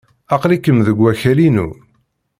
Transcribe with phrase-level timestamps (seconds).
[0.33, 1.67] Aql-ikem deg wakal-inu.